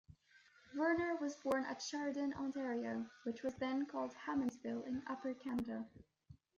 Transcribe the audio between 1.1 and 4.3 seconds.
was born at Sheridan, Ontario, which was then called